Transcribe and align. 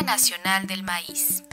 Nacional 0.00 0.66
del 0.66 0.82
Maíz. 0.82 1.44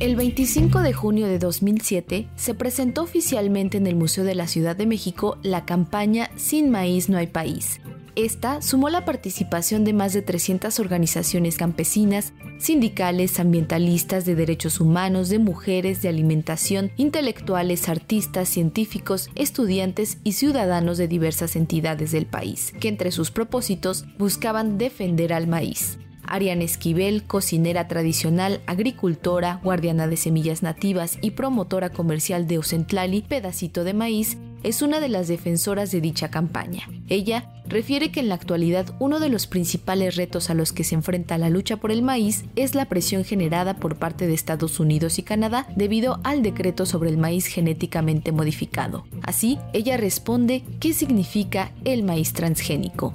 El 0.00 0.16
25 0.16 0.80
de 0.80 0.92
junio 0.92 1.26
de 1.26 1.38
2007 1.38 2.28
se 2.34 2.54
presentó 2.54 3.02
oficialmente 3.02 3.78
en 3.78 3.86
el 3.86 3.94
Museo 3.94 4.24
de 4.24 4.34
la 4.34 4.48
Ciudad 4.48 4.74
de 4.74 4.86
México 4.86 5.38
la 5.42 5.64
campaña 5.64 6.28
Sin 6.36 6.70
maíz 6.70 7.08
no 7.08 7.16
hay 7.16 7.28
país. 7.28 7.80
Esta 8.16 8.62
sumó 8.62 8.90
la 8.90 9.04
participación 9.04 9.84
de 9.84 9.92
más 9.92 10.12
de 10.12 10.22
300 10.22 10.78
organizaciones 10.78 11.56
campesinas, 11.56 12.32
sindicales, 12.58 13.40
ambientalistas, 13.40 14.24
de 14.24 14.36
derechos 14.36 14.80
humanos, 14.80 15.28
de 15.30 15.40
mujeres, 15.40 16.00
de 16.00 16.10
alimentación, 16.10 16.92
intelectuales, 16.96 17.88
artistas, 17.88 18.48
científicos, 18.48 19.30
estudiantes 19.34 20.18
y 20.22 20.32
ciudadanos 20.32 20.96
de 20.96 21.08
diversas 21.08 21.56
entidades 21.56 22.12
del 22.12 22.26
país, 22.26 22.72
que 22.78 22.88
entre 22.88 23.10
sus 23.10 23.32
propósitos 23.32 24.04
buscaban 24.16 24.78
defender 24.78 25.32
al 25.32 25.48
maíz. 25.48 25.98
Ariana 26.26 26.64
Esquivel, 26.64 27.24
cocinera 27.24 27.88
tradicional, 27.88 28.62
agricultora, 28.66 29.60
guardiana 29.62 30.06
de 30.06 30.16
semillas 30.16 30.62
nativas 30.62 31.18
y 31.20 31.32
promotora 31.32 31.90
comercial 31.90 32.46
de 32.46 32.58
Ocentlali, 32.58 33.22
Pedacito 33.22 33.84
de 33.84 33.92
Maíz, 33.92 34.38
es 34.62 34.80
una 34.80 35.00
de 35.00 35.10
las 35.10 35.28
defensoras 35.28 35.90
de 35.90 36.00
dicha 36.00 36.30
campaña. 36.30 36.88
Ella 37.08 37.53
refiere 37.66 38.10
que 38.10 38.20
en 38.20 38.28
la 38.28 38.34
actualidad 38.34 38.94
uno 38.98 39.20
de 39.20 39.28
los 39.28 39.46
principales 39.46 40.16
retos 40.16 40.50
a 40.50 40.54
los 40.54 40.72
que 40.72 40.84
se 40.84 40.94
enfrenta 40.94 41.38
la 41.38 41.50
lucha 41.50 41.76
por 41.76 41.90
el 41.92 42.02
maíz 42.02 42.44
es 42.56 42.74
la 42.74 42.86
presión 42.86 43.24
generada 43.24 43.74
por 43.74 43.96
parte 43.96 44.26
de 44.26 44.34
Estados 44.34 44.80
Unidos 44.80 45.18
y 45.18 45.22
Canadá 45.22 45.66
debido 45.76 46.20
al 46.24 46.42
decreto 46.42 46.86
sobre 46.86 47.10
el 47.10 47.18
maíz 47.18 47.46
genéticamente 47.46 48.32
modificado. 48.32 49.06
Así, 49.22 49.58
ella 49.72 49.96
responde 49.96 50.62
qué 50.80 50.92
significa 50.92 51.72
el 51.84 52.02
maíz 52.02 52.32
transgénico. 52.32 53.14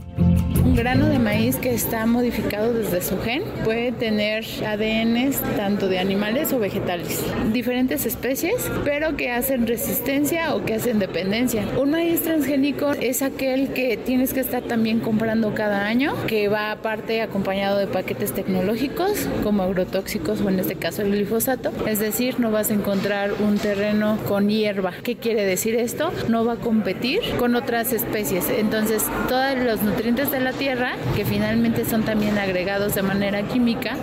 Grano 0.79 1.07
de 1.07 1.19
maíz 1.19 1.57
que 1.57 1.73
está 1.73 2.05
modificado 2.05 2.71
desde 2.71 3.01
su 3.01 3.19
gen 3.19 3.43
puede 3.65 3.91
tener 3.91 4.45
ADNs 4.65 5.41
tanto 5.57 5.89
de 5.89 5.99
animales 5.99 6.53
o 6.53 6.59
vegetales, 6.59 7.21
diferentes 7.51 8.05
especies, 8.05 8.71
pero 8.85 9.17
que 9.17 9.29
hacen 9.29 9.67
resistencia 9.67 10.55
o 10.55 10.63
que 10.63 10.75
hacen 10.75 10.97
dependencia. 10.97 11.65
Un 11.77 11.91
maíz 11.91 12.21
transgénico 12.21 12.93
es 12.93 13.21
aquel 13.21 13.73
que 13.73 13.97
tienes 13.97 14.33
que 14.33 14.39
estar 14.39 14.63
también 14.63 15.01
comprando 15.01 15.53
cada 15.53 15.85
año, 15.85 16.13
que 16.27 16.47
va 16.47 16.71
aparte 16.71 17.21
acompañado 17.21 17.77
de 17.77 17.87
paquetes 17.87 18.31
tecnológicos 18.31 19.27
como 19.43 19.63
agrotóxicos 19.63 20.39
o 20.39 20.47
en 20.47 20.61
este 20.61 20.75
caso 20.75 21.01
el 21.01 21.11
glifosato. 21.11 21.73
Es 21.87 21.99
decir, 21.99 22.39
no 22.39 22.51
vas 22.51 22.71
a 22.71 22.75
encontrar 22.75 23.33
un 23.33 23.57
terreno 23.57 24.17
con 24.29 24.47
hierba. 24.47 24.93
¿Qué 25.03 25.17
quiere 25.17 25.43
decir 25.43 25.75
esto? 25.75 26.13
No 26.29 26.45
va 26.45 26.53
a 26.53 26.55
competir 26.55 27.19
con 27.37 27.57
otras 27.57 27.91
especies. 27.91 28.49
Entonces, 28.49 29.03
todos 29.27 29.57
los 29.57 29.81
nutrientes 29.81 30.31
de 30.31 30.39
la 30.39 30.53
tierra, 30.53 30.68
que 31.15 31.25
finalmente 31.25 31.83
son 31.83 32.03
también 32.03 32.37
agregados 32.37 32.93
de 32.93 33.01
manera 33.01 33.41
química, 33.41 33.95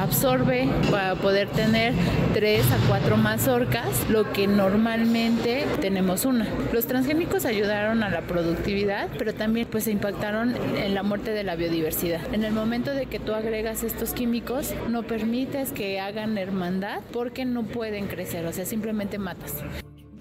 absorbe 0.00 0.70
para 0.90 1.16
poder 1.16 1.48
tener 1.50 1.92
tres 2.32 2.64
a 2.72 2.78
cuatro 2.88 3.18
mazorcas, 3.18 4.08
lo 4.08 4.32
que 4.32 4.46
normalmente 4.46 5.66
tenemos 5.82 6.24
una. 6.24 6.46
Los 6.72 6.86
transgénicos 6.86 7.44
ayudaron 7.44 8.02
a 8.02 8.08
la 8.08 8.22
productividad, 8.22 9.08
pero 9.18 9.34
también 9.34 9.68
pues 9.70 9.84
se 9.84 9.90
impactaron 9.90 10.54
en 10.78 10.94
la 10.94 11.02
muerte 11.02 11.32
de 11.32 11.44
la 11.44 11.56
biodiversidad. 11.56 12.22
En 12.32 12.42
el 12.42 12.54
momento 12.54 12.92
de 12.92 13.04
que 13.04 13.18
tú 13.18 13.34
agregas 13.34 13.82
estos 13.82 14.14
químicos, 14.14 14.72
no 14.88 15.02
permites 15.02 15.72
que 15.72 16.00
hagan 16.00 16.38
hermandad 16.38 17.02
porque 17.12 17.44
no 17.44 17.64
pueden 17.64 18.06
crecer, 18.06 18.46
o 18.46 18.52
sea, 18.54 18.64
simplemente 18.64 19.18
matas. 19.18 19.62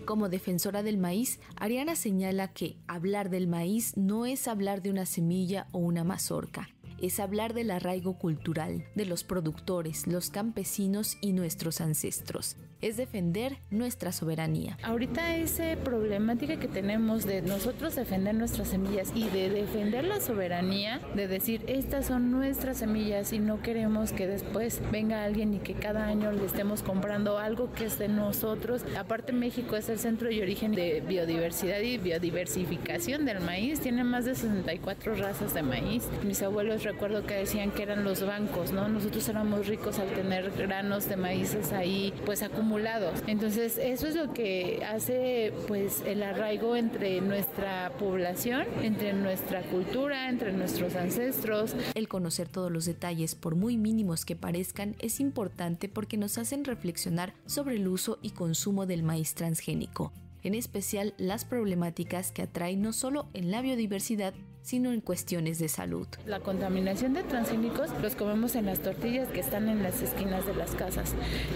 Como 0.06 0.28
defensora 0.28 0.84
del 0.84 0.98
maíz, 0.98 1.40
Ariana 1.56 1.96
señala 1.96 2.50
que 2.50 2.76
hablar 2.88 3.30
del 3.30 3.48
maíz 3.48 3.96
no 3.96 4.26
es 4.26 4.50
hablar 4.50 4.82
de 4.82 4.90
una 4.90 5.06
semilla 5.06 5.68
o 5.72 5.80
una 5.80 6.04
mazorca, 6.04 6.70
es 7.04 7.20
hablar 7.20 7.54
del 7.54 7.70
arraigo 7.70 8.18
cultural, 8.18 8.86
de 8.96 9.06
los 9.06 9.26
productores, 9.26 10.08
los 10.08 10.30
campesinos 10.30 11.18
y 11.20 11.34
nuestros 11.34 11.82
ancestros 11.82 12.56
es 12.84 12.98
defender 12.98 13.60
nuestra 13.72 14.12
soberanía. 14.12 14.78
Ahorita 14.84 15.38
esa 15.38 15.78
problemática 15.86 16.58
que 16.58 16.68
tenemos 16.68 17.26
de 17.26 17.42
nosotros 17.42 17.96
defender 17.96 18.36
nuestras 18.36 18.68
semillas 18.68 19.14
y 19.16 19.30
de 19.30 19.50
defender 19.50 20.04
la 20.04 20.20
soberanía, 20.20 21.00
de 21.16 21.30
decir 21.30 21.64
estas 21.68 22.08
son 22.08 22.30
nuestras 22.30 22.80
semillas 22.80 23.32
y 23.32 23.40
no 23.40 23.62
queremos 23.62 24.12
que 24.12 24.28
después 24.28 24.82
venga 24.92 25.24
alguien 25.24 25.54
y 25.54 25.60
que 25.60 25.76
cada 25.76 26.08
año 26.08 26.34
le 26.34 26.46
estemos 26.46 26.84
comprando 26.84 27.38
algo 27.38 27.72
que 27.72 27.86
es 27.86 27.98
de 27.98 28.10
nosotros. 28.10 28.84
Aparte 28.98 29.32
México 29.32 29.78
es 29.78 29.88
el 29.88 29.98
centro 29.98 30.30
y 30.30 30.42
origen 30.42 30.74
de 30.74 31.00
biodiversidad 31.00 31.80
y 31.80 31.98
biodiversificación 31.98 33.24
del 33.24 33.40
maíz, 33.40 33.80
tiene 33.80 34.04
más 34.04 34.26
de 34.26 34.36
64 34.36 35.16
razas 35.16 35.54
de 35.54 35.64
maíz. 35.64 36.04
Mis 36.26 36.42
abuelos 36.42 36.84
recuerdo 36.94 37.26
que 37.26 37.36
decían 37.36 37.72
que 37.72 37.84
eran 37.84 38.04
los 38.04 38.26
bancos, 38.26 38.72
¿no? 38.72 38.88
Nosotros 38.88 39.28
éramos 39.30 39.68
ricos 39.68 40.00
al 40.00 40.10
tener 40.14 40.52
granos 40.52 41.10
de 41.10 41.18
maíces 41.18 41.72
ahí 41.74 42.14
pues 42.26 42.42
acumulados 42.44 42.64
entonces, 43.28 43.78
eso 43.78 44.08
es 44.08 44.16
lo 44.16 44.34
que 44.34 44.84
hace 44.86 45.54
pues 45.68 46.02
el 46.06 46.24
arraigo 46.24 46.76
entre 46.76 47.22
nuestra 47.22 47.92
población, 48.00 48.66
entre 48.82 49.14
nuestra 49.14 49.62
cultura, 49.64 50.30
entre 50.30 50.54
nuestros 50.54 50.96
ancestros. 50.96 51.76
El 51.94 52.08
conocer 52.08 52.50
todos 52.50 52.72
los 52.72 52.86
detalles, 52.86 53.36
por 53.36 53.56
muy 53.56 53.78
mínimos 53.78 54.26
que 54.26 54.36
parezcan, 54.36 54.96
es 55.00 55.20
importante 55.20 55.90
porque 55.90 56.18
nos 56.18 56.38
hacen 56.38 56.66
reflexionar 56.66 57.34
sobre 57.46 57.76
el 57.76 57.88
uso 57.88 58.20
y 58.22 58.32
consumo 58.32 58.86
del 58.86 59.04
maíz 59.04 59.34
transgénico, 59.34 60.12
en 60.44 60.56
especial 60.56 61.14
las 61.18 61.46
problemáticas 61.46 62.32
que 62.32 62.44
atrae 62.44 62.76
no 62.76 62.94
solo 62.94 63.28
en 63.34 63.52
la 63.52 63.62
biodiversidad, 63.62 64.34
sino 64.64 64.92
en 64.92 65.02
cuestiones 65.02 65.60
de 65.60 65.68
salud. 65.68 66.08
La 66.26 66.40
contaminación 66.40 67.14
de 67.14 67.24
transgénicos 67.24 67.90
los 68.02 68.16
comemos 68.16 68.56
en 68.56 68.66
las 68.66 68.80
tortillas 68.80 69.28
que 69.28 69.42
están 69.42 69.70
en 69.70 69.84
las 69.84 70.02
esquinas 70.02 70.46
de 70.46 70.56
las 70.56 70.72
casas, 70.72 71.14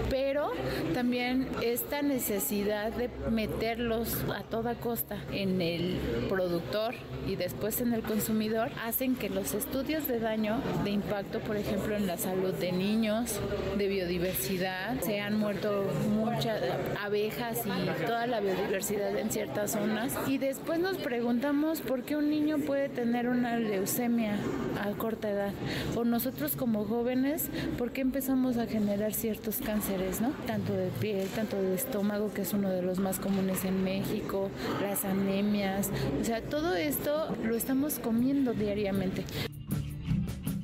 pero 0.10 0.52
también 0.94 1.48
esta 1.64 2.02
necesidad 2.02 2.92
de 2.92 3.10
meterlos 3.32 4.16
a 4.36 4.44
toda 4.44 4.76
costa 4.76 5.18
en 5.32 5.62
el 5.62 5.98
productor 6.30 6.96
y 7.28 7.36
después 7.36 7.82
en 7.82 7.94
el 7.94 8.04
consumidor 8.04 8.70
hacen 8.86 9.16
que 9.16 9.30
los 9.30 9.54
estudios 9.54 10.08
de 10.08 10.20
daño, 10.20 10.62
de 10.84 10.92
impacto, 10.92 11.40
por 11.40 11.56
ejemplo, 11.58 11.96
en 11.96 12.08
la 12.08 12.18
salud 12.18 12.54
de 12.54 12.72
niños, 12.72 13.40
de 13.78 13.88
biodiversidad, 13.88 15.00
se 15.02 15.20
han 15.22 15.40
muerto 15.40 15.86
muchas 16.10 16.62
abejas 17.02 17.64
y 17.66 18.06
toda 18.06 18.28
la 18.28 18.42
biodiversidad 18.42 19.18
en 19.18 19.32
ciertas 19.32 19.72
zonas 19.72 20.14
y 20.28 20.38
después 20.38 20.80
nos 20.80 20.98
preguntamos 20.98 21.82
por 21.82 22.04
qué 22.04 22.16
un 22.16 22.30
niño 22.30 22.58
puede 22.60 22.90
tener 22.98 23.30
una 23.30 23.58
leucemia 23.58 24.40
a 24.82 24.90
corta 24.98 25.30
edad. 25.30 25.54
O 25.96 26.04
nosotros 26.04 26.56
como 26.56 26.84
jóvenes, 26.84 27.52
¿por 27.78 27.92
qué 27.92 28.02
empezamos 28.02 28.58
a 28.58 28.66
generar 28.66 29.14
ciertos 29.14 29.58
cánceres, 29.58 30.20
¿no? 30.20 30.32
Tanto 30.48 30.74
de 30.74 30.88
piel, 31.00 31.28
tanto 31.28 31.62
de 31.62 31.76
estómago, 31.76 32.34
que 32.34 32.42
es 32.42 32.54
uno 32.54 32.72
de 32.72 32.82
los 32.82 32.98
más 32.98 33.20
comunes 33.20 33.66
en 33.66 33.84
México, 33.84 34.50
las 34.82 35.06
anemias. 35.06 35.92
O 36.20 36.26
sea, 36.26 36.42
todo 36.42 36.76
esto 36.76 37.36
lo 37.44 37.56
estamos 37.56 38.00
comiendo 38.00 38.54
diariamente 38.54 39.24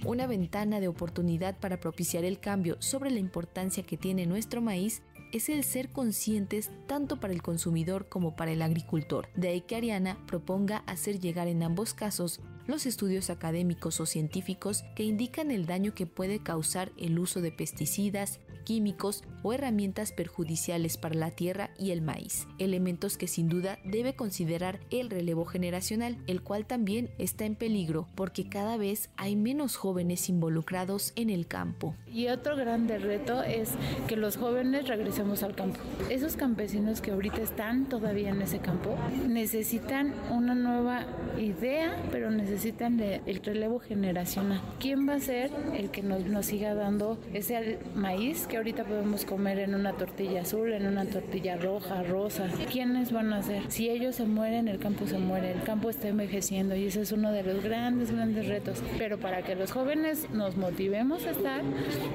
una 0.05 0.27
ventana 0.27 0.81
de 0.81 0.89
oportunidad 0.89 1.57
para 1.57 1.79
propiciar 1.79 2.25
el 2.25 2.37
cambio 2.37 2.75
sobre 2.79 3.09
la 3.09 3.19
importancia 3.19 3.83
que 3.83 3.95
tiene 3.95 4.25
nuestro 4.25 4.59
maíz 4.59 5.01
es 5.33 5.49
el 5.49 5.63
ser 5.63 5.89
conscientes 5.89 6.71
tanto 6.87 7.19
para 7.19 7.33
el 7.33 7.41
consumidor 7.41 8.07
como 8.07 8.35
para 8.35 8.51
el 8.51 8.61
agricultor. 8.61 9.27
De 9.35 9.49
ahí 9.49 9.61
que 9.61 9.75
Ariana 9.75 10.17
proponga 10.27 10.83
hacer 10.85 11.19
llegar 11.19 11.47
en 11.47 11.63
ambos 11.63 11.93
casos 11.93 12.39
los 12.67 12.85
estudios 12.85 13.29
académicos 13.29 13.99
o 13.99 14.05
científicos 14.05 14.85
que 14.95 15.03
indican 15.03 15.51
el 15.51 15.65
daño 15.65 15.93
que 15.93 16.05
puede 16.05 16.39
causar 16.39 16.91
el 16.97 17.19
uso 17.19 17.41
de 17.41 17.51
pesticidas, 17.51 18.39
químicos 18.63 19.23
o 19.43 19.53
herramientas 19.53 20.11
perjudiciales 20.11 20.97
para 20.97 21.15
la 21.15 21.31
tierra 21.31 21.71
y 21.77 21.91
el 21.91 22.01
maíz, 22.01 22.47
elementos 22.59 23.17
que 23.17 23.27
sin 23.27 23.49
duda 23.49 23.79
debe 23.83 24.15
considerar 24.15 24.79
el 24.89 25.09
relevo 25.09 25.45
generacional, 25.45 26.17
el 26.27 26.41
cual 26.41 26.65
también 26.65 27.09
está 27.17 27.45
en 27.45 27.55
peligro 27.55 28.07
porque 28.15 28.47
cada 28.47 28.77
vez 28.77 29.09
hay 29.17 29.35
menos 29.35 29.75
jóvenes 29.75 30.29
involucrados 30.29 31.13
en 31.15 31.29
el 31.29 31.47
campo. 31.47 31.95
Y 32.11 32.27
otro 32.27 32.55
grande 32.55 32.99
reto 32.99 33.43
es 33.43 33.71
que 34.07 34.15
los 34.15 34.37
jóvenes 34.37 34.87
regresemos 34.87 35.43
al 35.43 35.55
campo. 35.55 35.79
Esos 36.09 36.35
campesinos 36.35 37.01
que 37.01 37.11
ahorita 37.11 37.41
están 37.41 37.89
todavía 37.89 38.29
en 38.29 38.41
ese 38.41 38.59
campo 38.59 38.95
necesitan 39.27 40.13
una 40.29 40.55
nueva 40.55 41.05
idea, 41.39 41.95
pero 42.11 42.31
necesitan 42.31 42.99
el 42.99 43.43
relevo 43.43 43.79
generacional. 43.79 44.61
¿Quién 44.79 45.07
va 45.07 45.15
a 45.15 45.19
ser 45.19 45.51
el 45.75 45.89
que 45.89 46.03
nos, 46.03 46.25
nos 46.25 46.45
siga 46.45 46.75
dando 46.75 47.17
ese 47.33 47.79
maíz 47.95 48.47
que 48.53 48.57
ahorita 48.57 48.83
podemos 48.83 49.25
comer 49.25 49.57
en 49.57 49.73
una 49.73 49.93
tortilla 49.93 50.41
azul, 50.41 50.73
en 50.73 50.85
una 50.85 51.05
tortilla 51.05 51.57
roja, 51.57 52.03
rosa. 52.03 52.47
¿Quiénes 52.71 53.11
van 53.11 53.33
a 53.33 53.37
hacer? 53.37 53.63
Si 53.69 53.89
ellos 53.89 54.17
se 54.17 54.25
mueren, 54.25 54.67
el 54.67 54.77
campo 54.77 55.07
se 55.07 55.17
muere, 55.17 55.53
el 55.53 55.63
campo 55.63 55.89
está 55.89 56.09
envejeciendo 56.09 56.75
y 56.75 56.85
ese 56.85 57.01
es 57.01 57.11
uno 57.11 57.31
de 57.31 57.41
los 57.41 57.63
grandes, 57.63 58.11
grandes 58.11 58.47
retos. 58.47 58.83
Pero 58.99 59.17
para 59.17 59.41
que 59.41 59.55
los 59.55 59.71
jóvenes 59.71 60.29
nos 60.29 60.55
motivemos 60.55 61.25
a 61.25 61.31
estar, 61.31 61.63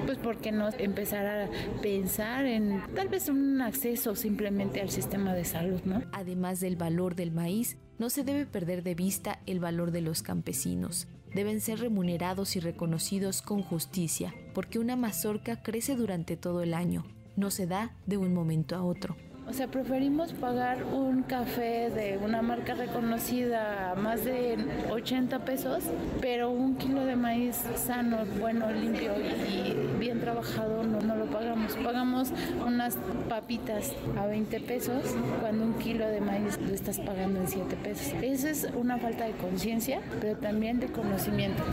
pues 0.05 0.17
porque 0.17 0.53
no 0.53 0.69
empezar 0.77 1.25
a 1.25 1.49
pensar 1.81 2.45
en 2.45 2.83
tal 2.95 3.09
vez 3.09 3.27
un 3.27 3.61
acceso 3.61 4.15
simplemente 4.15 4.79
al 4.79 4.91
sistema 4.91 5.33
de 5.33 5.43
salud, 5.43 5.81
¿no? 5.83 6.03
Además 6.13 6.61
del 6.61 6.77
valor 6.77 7.15
del 7.15 7.31
maíz, 7.31 7.75
No 7.97 8.09
se 8.09 8.23
debe 8.23 8.45
perder 8.45 8.81
de 8.81 8.95
vista 8.95 9.41
el 9.45 9.59
valor 9.59 9.91
de 9.91 9.99
los 9.99 10.21
campesinos. 10.21 11.05
Deben 11.33 11.61
ser 11.61 11.79
remunerados 11.79 12.55
y 12.55 12.59
reconocidos 12.59 13.41
con 13.41 13.61
justicia, 13.61 14.33
porque 14.53 14.79
una 14.79 14.95
mazorca 14.95 15.61
crece 15.61 15.95
durante 15.95 16.37
todo 16.37 16.63
el 16.63 16.73
año, 16.73 17.05
no 17.35 17.51
se 17.51 17.67
da 17.67 17.95
de 18.05 18.17
un 18.17 18.33
momento 18.33 18.75
a 18.75 18.83
otro. 18.83 19.15
O 19.49 19.53
sea, 19.53 19.65
preferimos 19.65 20.31
pagar 20.33 20.83
un 20.83 21.23
café 21.23 21.89
de 21.89 22.19
una 22.23 22.43
marca 22.43 22.75
reconocida 22.75 23.91
a 23.91 23.95
más 23.95 24.23
de 24.23 24.57
80 24.91 25.39
pesos, 25.39 25.83
pero 26.21 26.51
un 26.51 26.75
kilo 26.75 27.03
de 27.03 27.15
maíz 27.15 27.55
sano, 27.75 28.19
bueno, 28.39 28.71
limpio 28.71 29.11
y 29.17 29.97
bien 29.97 30.19
trabajado 30.19 30.83
no, 30.83 31.01
no 31.01 31.15
lo 31.15 31.25
pagamos. 31.25 31.75
Pagamos 31.77 32.31
unas 32.65 32.97
papitas 33.27 33.93
a 34.19 34.27
20 34.27 34.59
pesos 34.59 35.03
cuando 35.41 35.65
un 35.65 35.73
kilo 35.79 36.07
de 36.07 36.21
maíz 36.21 36.59
lo 36.61 36.71
estás 36.71 36.99
pagando 36.99 37.41
en 37.41 37.47
7 37.47 37.75
pesos. 37.77 38.13
Esa 38.21 38.51
es 38.51 38.67
una 38.75 38.99
falta 38.99 39.25
de 39.25 39.31
conciencia, 39.31 39.99
pero 40.21 40.37
también 40.37 40.79
de 40.79 40.91
conocimiento. 40.91 41.63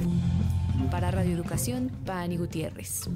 Para 0.91 1.11
Radio 1.11 1.35
Educación, 1.35 1.91
Pani 2.07 2.39
Gutiérrez. 2.39 3.11